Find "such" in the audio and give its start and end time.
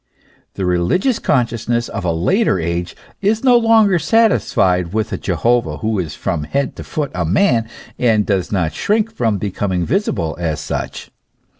10.59-11.11